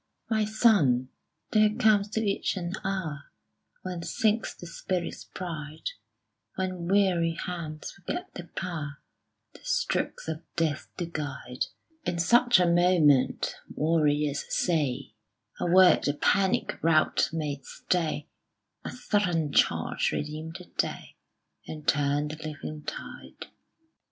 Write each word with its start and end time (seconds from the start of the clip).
My 0.31 0.45
son, 0.45 1.09
there 1.51 1.69
comes 1.75 2.09
to 2.09 2.21
each 2.27 2.57
an 2.57 2.73
hour 2.83 3.25
When 3.83 4.01
sinks 4.01 4.55
the 4.55 4.65
spirit's 4.65 5.25
pride 5.25 5.91
When 6.55 6.87
weary 6.87 7.33
hands 7.33 7.91
forget 7.91 8.33
their 8.33 8.49
power 8.55 8.97
The 9.53 9.59
strokes 9.63 10.27
of 10.27 10.41
death 10.55 10.87
to 10.97 11.05
guide: 11.05 11.67
In 12.03 12.17
such 12.17 12.59
a 12.59 12.65
moment, 12.65 13.53
warriors 13.75 14.43
say, 14.49 15.13
A 15.59 15.67
word 15.67 16.03
the 16.05 16.15
panic 16.15 16.79
rout 16.81 17.29
may 17.31 17.61
stay, 17.63 18.27
A 18.83 18.89
sudden 18.89 19.53
charge 19.53 20.11
redeem 20.11 20.51
the 20.57 20.65
day 20.79 21.15
And 21.67 21.87
turn 21.87 22.27
the 22.29 22.37
living 22.37 22.85
tide. 22.85 23.51